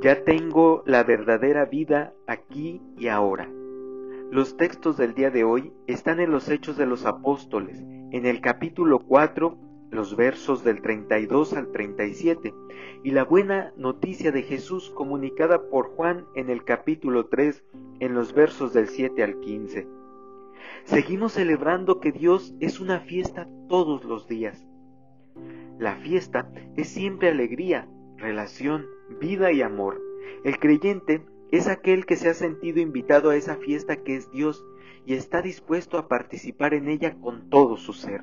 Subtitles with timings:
[0.00, 3.50] Ya tengo la verdadera vida aquí y ahora.
[4.30, 7.82] Los textos del día de hoy están en los Hechos de los Apóstoles,
[8.12, 9.58] en el capítulo 4,
[9.90, 12.54] los versos del 32 al 37,
[13.02, 17.64] y la buena noticia de Jesús comunicada por Juan en el capítulo 3,
[17.98, 19.88] en los versos del 7 al 15.
[20.84, 24.64] Seguimos celebrando que Dios es una fiesta todos los días.
[25.76, 28.86] La fiesta es siempre alegría, relación,
[29.20, 30.00] vida y amor.
[30.44, 34.64] El creyente es aquel que se ha sentido invitado a esa fiesta que es Dios
[35.06, 38.22] y está dispuesto a participar en ella con todo su ser.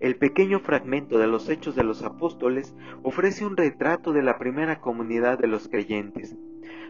[0.00, 4.80] El pequeño fragmento de los Hechos de los Apóstoles ofrece un retrato de la primera
[4.80, 6.36] comunidad de los creyentes.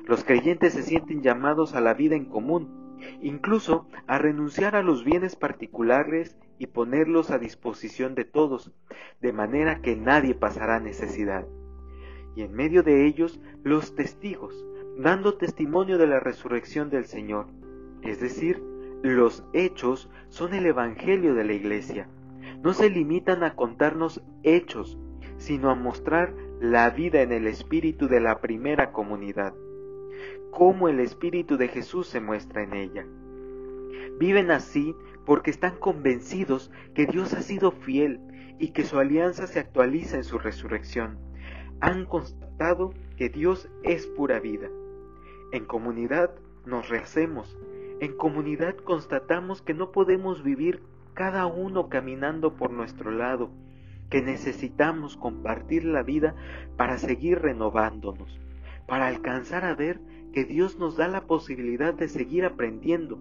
[0.04, 5.04] Los creyentes se sienten llamados a la vida en común, incluso a renunciar a los
[5.04, 8.72] bienes particulares y ponerlos a disposición de todos,
[9.20, 11.46] de manera que nadie pasará necesidad
[12.34, 14.64] y en medio de ellos los testigos,
[14.98, 17.46] dando testimonio de la resurrección del Señor.
[18.02, 18.62] Es decir,
[19.02, 22.08] los hechos son el Evangelio de la Iglesia.
[22.62, 24.98] No se limitan a contarnos hechos,
[25.36, 29.54] sino a mostrar la vida en el espíritu de la primera comunidad,
[30.50, 33.06] cómo el espíritu de Jesús se muestra en ella.
[34.18, 38.20] Viven así porque están convencidos que Dios ha sido fiel
[38.58, 41.18] y que su alianza se actualiza en su resurrección
[41.80, 44.68] han constatado que Dios es pura vida.
[45.52, 46.30] En comunidad
[46.66, 47.56] nos rehacemos,
[48.00, 50.82] en comunidad constatamos que no podemos vivir
[51.14, 53.50] cada uno caminando por nuestro lado,
[54.10, 56.34] que necesitamos compartir la vida
[56.76, 58.38] para seguir renovándonos,
[58.86, 60.00] para alcanzar a ver
[60.32, 63.18] que Dios nos da la posibilidad de seguir aprendiendo,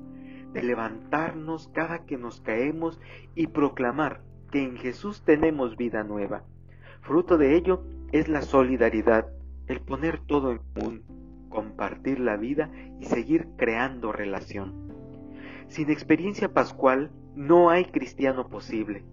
[0.54, 3.00] de levantarnos cada que nos caemos
[3.36, 4.22] y proclamar
[4.52, 6.44] que en Jesús tenemos vida nueva.
[7.08, 9.30] Fruto de ello es la solidaridad,
[9.68, 11.04] el poner todo en común,
[11.48, 14.92] compartir la vida y seguir creando relación.
[15.70, 19.06] Sin experiencia pascual no hay cristiano posible.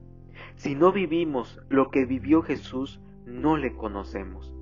[0.56, 4.52] Si no vivimos lo que vivió Jesús, no le conocemos.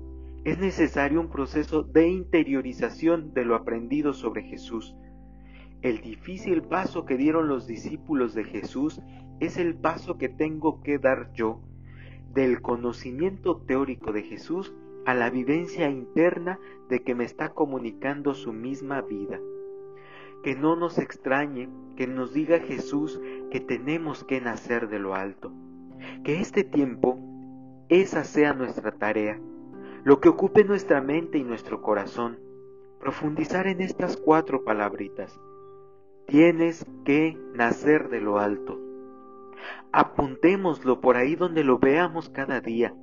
[0.43, 4.95] Es necesario un proceso de interiorización de lo aprendido sobre Jesús.
[5.81, 9.01] El difícil paso que dieron los discípulos de Jesús
[9.39, 11.63] es el paso que tengo que dar yo
[12.33, 14.73] del conocimiento teórico de Jesús
[15.05, 19.39] a la vivencia interna de que me está comunicando su misma vida.
[20.43, 23.21] Que no nos extrañe que nos diga Jesús
[23.51, 25.51] que tenemos que nacer de lo alto.
[26.23, 27.19] Que este tiempo,
[27.89, 29.39] esa sea nuestra tarea,
[30.03, 32.39] lo que ocupe nuestra mente y nuestro corazón,
[32.99, 35.39] profundizar en estas cuatro palabritas.
[36.27, 38.82] Tienes que nacer de lo alto.
[39.91, 42.93] Apuntémoslo por ahí donde lo veamos cada día.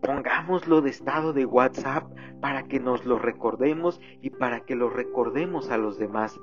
[0.00, 2.04] Pongámoslo de estado de WhatsApp
[2.40, 6.38] para que nos lo recordemos y para que lo recordemos a los demás.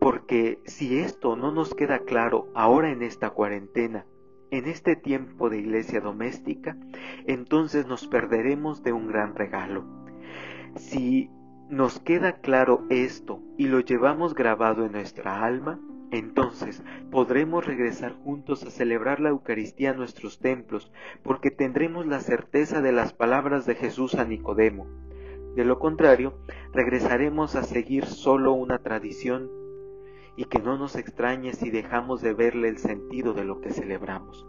[0.00, 4.06] Porque si esto no nos queda claro ahora en esta cuarentena,
[4.50, 6.76] en este tiempo de iglesia doméstica,
[7.26, 9.84] entonces nos perderemos de un gran regalo.
[10.76, 11.30] Si
[11.68, 18.62] nos queda claro esto y lo llevamos grabado en nuestra alma, entonces podremos regresar juntos
[18.62, 20.90] a celebrar la Eucaristía en nuestros templos,
[21.22, 24.86] porque tendremos la certeza de las palabras de Jesús a Nicodemo.
[25.54, 26.38] De lo contrario,
[26.72, 29.50] regresaremos a seguir solo una tradición
[30.36, 34.46] y que no nos extrañe si dejamos de verle el sentido de lo que celebramos.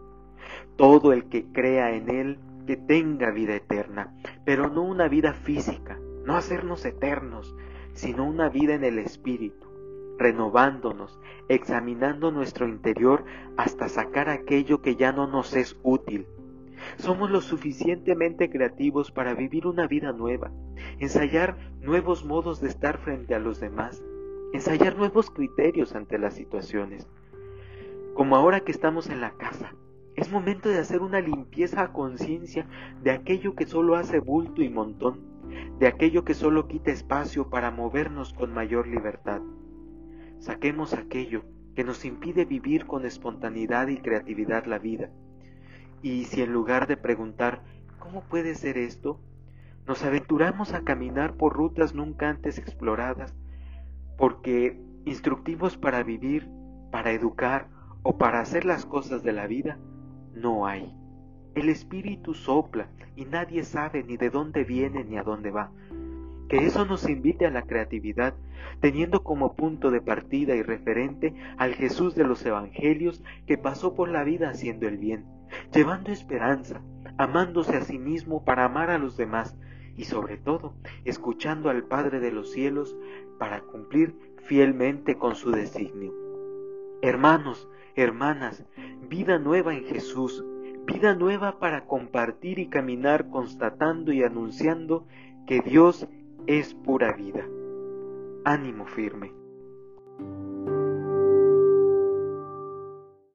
[0.75, 4.15] Todo el que crea en Él, que tenga vida eterna,
[4.45, 7.55] pero no una vida física, no hacernos eternos,
[7.93, 9.68] sino una vida en el Espíritu
[10.19, 13.23] renovándonos, examinando nuestro interior
[13.57, 16.27] hasta sacar aquello que ya no nos es útil.
[16.97, 20.51] Somos lo suficientemente creativos para vivir una vida nueva,
[20.99, 24.03] ensayar nuevos modos de estar frente a los demás,
[24.53, 27.07] ensayar nuevos criterios ante las situaciones.
[28.13, 29.73] Como ahora que estamos en la casa,
[30.15, 32.67] es momento de hacer una limpieza a conciencia
[33.01, 35.21] de aquello que solo hace bulto y montón,
[35.79, 39.41] de aquello que solo quita espacio para movernos con mayor libertad.
[40.39, 41.43] Saquemos aquello
[41.75, 45.09] que nos impide vivir con espontaneidad y creatividad la vida.
[46.01, 47.61] Y si en lugar de preguntar
[47.99, 49.19] ¿cómo puede ser esto?
[49.89, 53.33] nos aventuramos a caminar por rutas nunca antes exploradas,
[54.19, 56.47] porque instructivos para vivir,
[56.91, 57.69] para educar
[58.03, 59.79] o para hacer las cosas de la vida,
[60.35, 60.95] no hay.
[61.55, 65.71] El espíritu sopla y nadie sabe ni de dónde viene ni a dónde va
[66.49, 68.33] que eso nos invite a la creatividad,
[68.81, 74.09] teniendo como punto de partida y referente al Jesús de los Evangelios que pasó por
[74.09, 75.25] la vida haciendo el bien,
[75.73, 76.81] llevando esperanza,
[77.17, 79.55] amándose a sí mismo para amar a los demás
[79.95, 80.73] y sobre todo
[81.05, 82.97] escuchando al Padre de los cielos
[83.37, 84.15] para cumplir
[84.45, 86.13] fielmente con su designio.
[87.01, 88.65] Hermanos, hermanas,
[89.07, 90.43] vida nueva en Jesús,
[90.85, 95.05] vida nueva para compartir y caminar constatando y anunciando
[95.45, 96.07] que Dios
[96.49, 97.47] es pura vida.
[98.43, 99.38] Ánimo firme.